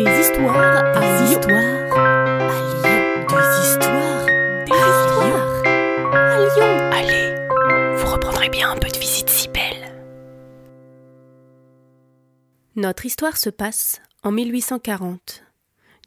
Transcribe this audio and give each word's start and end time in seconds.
Des 0.00 0.18
histoires 0.18 0.56
à 0.56 1.00
Lyon. 1.26 1.40
À 1.42 1.60
Lyon. 1.60 1.90
Des 3.28 3.68
histoires. 3.68 4.26
Des 4.64 4.72
histoires. 4.72 5.62
À 6.14 6.38
Lyon. 6.38 6.72
Allez, 6.90 7.96
vous 7.98 8.06
reprendrez 8.10 8.48
bien 8.48 8.70
un 8.70 8.78
peu 8.78 8.88
de 8.88 8.96
visite 8.96 9.28
si 9.28 9.48
belle. 9.48 9.94
Notre 12.76 13.04
histoire 13.04 13.36
se 13.36 13.50
passe 13.50 14.00
en 14.22 14.32
1840, 14.32 15.42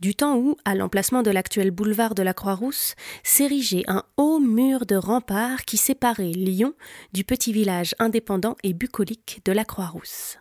du 0.02 0.16
temps 0.16 0.38
où, 0.38 0.58
à 0.66 0.74
l'emplacement 0.74 1.22
de 1.22 1.30
l'actuel 1.30 1.70
boulevard 1.70 2.16
de 2.16 2.24
la 2.24 2.34
Croix-Rousse, 2.34 2.96
s'érigeait 3.22 3.84
un 3.88 4.02
haut 4.18 4.40
mur 4.40 4.88
de 4.88 4.96
rempart 4.96 5.66
qui 5.66 5.78
séparait 5.78 6.32
Lyon 6.32 6.74
du 7.14 7.24
petit 7.24 7.54
village 7.54 7.94
indépendant 8.00 8.56
et 8.64 8.74
bucolique 8.74 9.42
de 9.46 9.52
la 9.52 9.66
Croix-Rousse. 9.66 10.40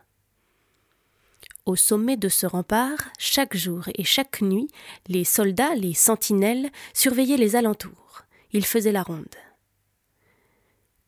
Au 1.64 1.76
sommet 1.76 2.16
de 2.16 2.28
ce 2.28 2.44
rempart, 2.44 3.10
chaque 3.18 3.56
jour 3.56 3.84
et 3.94 4.02
chaque 4.02 4.40
nuit, 4.40 4.68
les 5.06 5.22
soldats, 5.22 5.76
les 5.76 5.94
sentinelles, 5.94 6.70
surveillaient 6.92 7.36
les 7.36 7.54
alentours. 7.54 8.22
Ils 8.52 8.66
faisaient 8.66 8.90
la 8.90 9.04
ronde. 9.04 9.36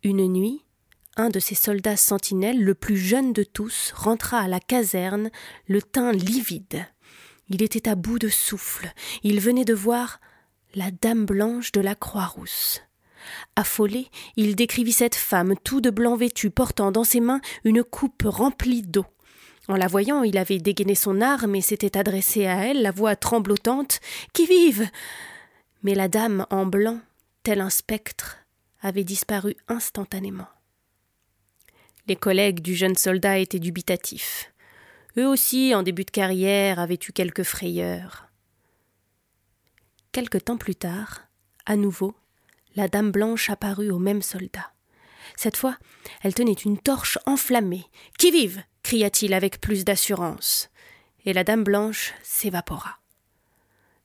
Une 0.04 0.28
nuit, 0.28 0.62
un 1.16 1.28
de 1.28 1.40
ces 1.40 1.56
soldats 1.56 1.96
sentinelles, 1.96 2.62
le 2.62 2.74
plus 2.74 2.96
jeune 2.96 3.32
de 3.32 3.42
tous, 3.42 3.92
rentra 3.96 4.38
à 4.38 4.48
la 4.48 4.60
caserne, 4.60 5.30
le 5.66 5.82
teint 5.82 6.12
livide. 6.12 6.86
Il 7.48 7.60
était 7.60 7.88
à 7.88 7.96
bout 7.96 8.20
de 8.20 8.28
souffle. 8.28 8.92
Il 9.24 9.40
venait 9.40 9.64
de 9.64 9.74
voir 9.74 10.20
la 10.76 10.92
Dame 10.92 11.26
Blanche 11.26 11.72
de 11.72 11.80
la 11.80 11.96
Croix-Rousse. 11.96 12.80
Affolé, 13.56 14.08
il 14.36 14.54
décrivit 14.54 14.92
cette 14.92 15.14
femme, 15.16 15.54
tout 15.64 15.80
de 15.80 15.90
blanc 15.90 16.16
vêtue, 16.16 16.50
portant 16.50 16.92
dans 16.92 17.04
ses 17.04 17.20
mains 17.20 17.40
une 17.64 17.82
coupe 17.82 18.22
remplie 18.24 18.82
d'eau. 18.82 19.06
En 19.68 19.76
la 19.76 19.86
voyant, 19.86 20.22
il 20.22 20.36
avait 20.36 20.58
dégainé 20.58 20.94
son 20.94 21.20
arme 21.20 21.54
et 21.54 21.62
s'était 21.62 21.96
adressé 21.96 22.46
à 22.46 22.66
elle, 22.66 22.82
la 22.82 22.90
voix 22.90 23.16
tremblotante. 23.16 24.00
Qui 24.32 24.46
vive 24.46 24.88
Mais 25.82 25.94
la 25.94 26.08
dame, 26.08 26.46
en 26.50 26.66
blanc, 26.66 27.00
tel 27.42 27.60
un 27.60 27.70
spectre, 27.70 28.38
avait 28.82 29.04
disparu 29.04 29.56
instantanément. 29.68 30.48
Les 32.06 32.16
collègues 32.16 32.60
du 32.60 32.74
jeune 32.74 32.96
soldat 32.96 33.38
étaient 33.38 33.58
dubitatifs. 33.58 34.52
Eux 35.16 35.26
aussi, 35.26 35.74
en 35.74 35.82
début 35.82 36.04
de 36.04 36.10
carrière, 36.10 36.78
avaient 36.78 36.98
eu 37.08 37.12
quelques 37.12 37.44
frayeurs. 37.44 38.28
Quelque 40.12 40.38
temps 40.38 40.58
plus 40.58 40.74
tard, 40.74 41.22
à 41.64 41.76
nouveau, 41.76 42.14
la 42.76 42.88
dame 42.88 43.10
blanche 43.10 43.48
apparut 43.48 43.90
au 43.90 43.98
même 43.98 44.22
soldat. 44.22 44.72
Cette 45.36 45.56
fois, 45.56 45.78
elle 46.22 46.34
tenait 46.34 46.52
une 46.52 46.78
torche 46.78 47.18
enflammée. 47.24 47.86
Qui 48.18 48.30
vive 48.30 48.62
cria-t-il 48.84 49.34
avec 49.34 49.60
plus 49.60 49.84
d'assurance. 49.84 50.70
Et 51.24 51.32
la 51.32 51.42
dame 51.42 51.64
blanche 51.64 52.14
s'évapora. 52.22 52.98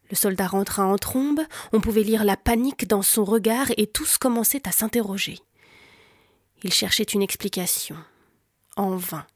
Le 0.10 0.16
soldat 0.16 0.48
rentra 0.48 0.86
en 0.88 0.98
trombe, 0.98 1.42
on 1.72 1.82
pouvait 1.82 2.02
lire 2.02 2.24
la 2.24 2.36
panique 2.36 2.88
dans 2.88 3.04
son 3.04 3.24
regard 3.24 3.68
et 3.78 3.86
tous 3.86 4.18
commençaient 4.18 4.68
à 4.68 4.72
s'interroger. 4.72 5.38
Il 6.64 6.74
cherchait 6.74 7.04
une 7.04 7.22
explication. 7.22 7.96
En 8.76 8.96
vain. 8.96 9.28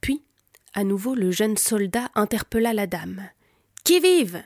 Puis, 0.00 0.24
à 0.74 0.82
nouveau, 0.82 1.14
le 1.14 1.30
jeune 1.30 1.56
soldat 1.56 2.10
interpella 2.14 2.72
la 2.72 2.86
dame. 2.86 3.28
Qui 3.84 4.00
vive 4.00 4.42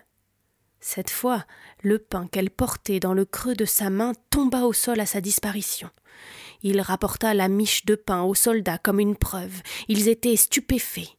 Cette 0.81 1.11
fois, 1.11 1.47
le 1.83 1.99
pain 1.99 2.27
qu'elle 2.27 2.51
portait 2.51 3.01
dans 3.01 3.15
le 3.15 3.25
creux 3.25 3.55
de 3.55 3.65
sa 3.65 3.89
main 3.89 4.13
tomba 4.31 4.63
au 4.63 4.73
sol 4.73 5.01
à 5.01 5.07
sa 5.07 5.21
disparition. 5.21 5.89
Il 6.63 6.81
rapporta 6.81 7.35
la 7.35 7.49
miche 7.49 7.85
de 7.85 7.95
pain 7.95 8.23
aux 8.23 8.35
soldats 8.35 8.79
comme 8.79 9.01
une 9.01 9.17
preuve. 9.17 9.63
Ils 9.89 10.09
étaient 10.09 10.37
stupéfaits. 10.37 11.17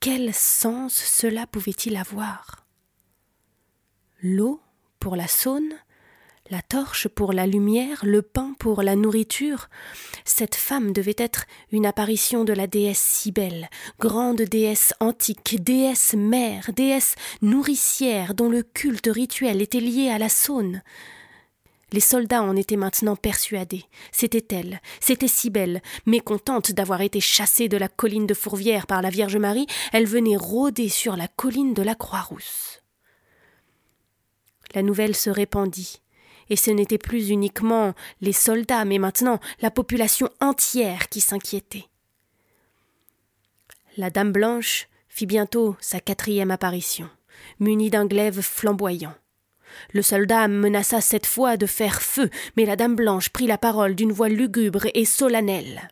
Quel 0.00 0.32
sens 0.34 0.94
cela 0.94 1.46
pouvait-il 1.46 1.96
avoir? 1.96 2.66
L'eau 4.22 4.60
pour 4.98 5.16
la 5.16 5.28
Saône 5.28 5.74
la 6.50 6.62
torche 6.62 7.06
pour 7.06 7.32
la 7.32 7.46
lumière, 7.46 8.00
le 8.04 8.22
pain 8.22 8.54
pour 8.58 8.82
la 8.82 8.96
nourriture. 8.96 9.68
Cette 10.24 10.56
femme 10.56 10.92
devait 10.92 11.14
être 11.16 11.46
une 11.70 11.86
apparition 11.86 12.44
de 12.44 12.52
la 12.52 12.66
déesse 12.66 12.98
Cybèle, 12.98 13.70
grande 14.00 14.42
déesse 14.42 14.92
antique, 14.98 15.62
déesse 15.62 16.14
mère, 16.14 16.70
déesse 16.74 17.14
nourricière 17.40 18.34
dont 18.34 18.48
le 18.48 18.62
culte 18.62 19.08
rituel 19.12 19.62
était 19.62 19.80
lié 19.80 20.10
à 20.10 20.18
la 20.18 20.28
Saône. 20.28 20.82
Les 21.92 22.00
soldats 22.00 22.42
en 22.42 22.56
étaient 22.56 22.76
maintenant 22.76 23.16
persuadés. 23.16 23.84
C'était 24.12 24.54
elle, 24.54 24.80
c'était 25.00 25.28
Cybèle. 25.28 25.82
Mécontente 26.06 26.72
d'avoir 26.72 27.00
été 27.00 27.20
chassée 27.20 27.68
de 27.68 27.76
la 27.76 27.88
colline 27.88 28.26
de 28.26 28.34
Fourvière 28.34 28.86
par 28.86 29.02
la 29.02 29.10
Vierge 29.10 29.36
Marie, 29.36 29.66
elle 29.92 30.06
venait 30.06 30.36
rôder 30.36 30.88
sur 30.88 31.16
la 31.16 31.28
colline 31.28 31.74
de 31.74 31.82
la 31.82 31.94
Croix-Rousse. 31.94 32.82
La 34.74 34.82
nouvelle 34.82 35.16
se 35.16 35.30
répandit 35.30 36.00
et 36.48 36.56
ce 36.56 36.70
n'était 36.70 36.98
plus 36.98 37.30
uniquement 37.30 37.94
les 38.20 38.32
soldats, 38.32 38.84
mais 38.84 38.98
maintenant 38.98 39.40
la 39.60 39.70
population 39.70 40.28
entière 40.40 41.08
qui 41.08 41.20
s'inquiétait. 41.20 41.86
La 43.96 44.10
Dame 44.10 44.32
Blanche 44.32 44.88
fit 45.08 45.26
bientôt 45.26 45.76
sa 45.80 46.00
quatrième 46.00 46.50
apparition, 46.50 47.08
munie 47.58 47.90
d'un 47.90 48.06
glaive 48.06 48.40
flamboyant. 48.40 49.14
Le 49.92 50.02
soldat 50.02 50.48
menaça 50.48 51.00
cette 51.00 51.26
fois 51.26 51.56
de 51.56 51.66
faire 51.66 52.02
feu, 52.02 52.30
mais 52.56 52.64
la 52.64 52.76
Dame 52.76 52.96
Blanche 52.96 53.30
prit 53.30 53.46
la 53.46 53.58
parole 53.58 53.94
d'une 53.94 54.12
voix 54.12 54.28
lugubre 54.28 54.86
et 54.94 55.04
solennelle. 55.04 55.88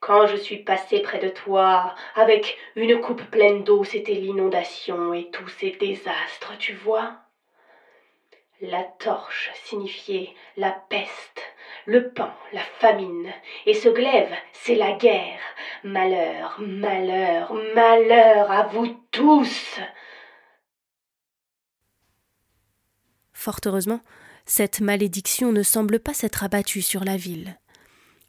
Quand 0.00 0.26
je 0.26 0.36
suis 0.36 0.58
passé 0.58 0.98
près 0.98 1.20
de 1.20 1.28
toi, 1.28 1.94
avec 2.16 2.58
une 2.74 3.00
coupe 3.00 3.22
pleine 3.30 3.62
d'eau, 3.62 3.84
c'était 3.84 4.14
l'inondation 4.14 5.14
et 5.14 5.30
tous 5.30 5.48
ces 5.60 5.70
désastres, 5.70 6.58
tu 6.58 6.72
vois. 6.72 7.12
La 8.60 8.82
torche 8.82 9.50
signifiait 9.64 10.30
la 10.56 10.70
peste, 10.70 11.42
le 11.86 12.10
pain, 12.10 12.32
la 12.52 12.60
famine, 12.60 13.32
et 13.66 13.74
ce 13.74 13.88
glaive, 13.88 14.32
c'est 14.52 14.74
la 14.74 14.92
guerre. 14.92 15.40
Malheur, 15.84 16.56
malheur, 16.58 17.54
malheur 17.74 18.50
à 18.50 18.64
vous 18.64 18.88
tous. 19.10 19.80
Fort 23.42 23.58
heureusement, 23.66 24.00
cette 24.46 24.80
malédiction 24.80 25.50
ne 25.50 25.64
semble 25.64 25.98
pas 25.98 26.14
s'être 26.14 26.44
abattue 26.44 26.80
sur 26.80 27.02
la 27.02 27.16
ville. 27.16 27.58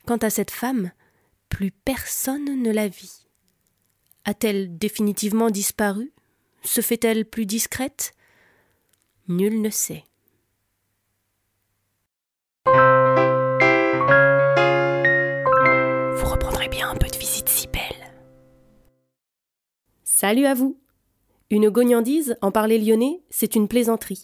Quant 0.08 0.18
à 0.18 0.32
cette 0.32 0.50
femme, 0.50 0.92
plus 1.50 1.70
personne 1.70 2.64
ne 2.64 2.72
la 2.72 2.88
vit. 2.88 3.28
A-t-elle 4.26 4.76
définitivement 4.76 5.52
disparu? 5.52 6.12
Se 6.64 6.82
fait-elle 6.82 7.26
plus 7.26 7.46
discrète? 7.46 8.14
Nul 9.28 9.62
ne 9.62 9.70
sait. 9.70 10.04
Vous 12.66 12.72
reprendrez 16.26 16.70
bien 16.70 16.90
un 16.90 16.96
peu 16.96 17.08
de 17.08 17.18
visite 17.18 17.50
si 17.50 17.68
belle. 17.68 18.16
Salut 20.04 20.48
à 20.48 20.56
vous 20.56 20.82
Une 21.52 21.70
gognandise, 21.70 22.36
en 22.42 22.50
parler 22.50 22.80
lyonnais, 22.80 23.22
c'est 23.30 23.54
une 23.54 23.68
plaisanterie. 23.68 24.24